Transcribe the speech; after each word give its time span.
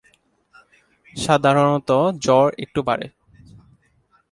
সাধারণত 1.13 1.89
জ্বর 2.23 2.47
একটু 2.57 2.79
বাড়ে। 2.83 3.07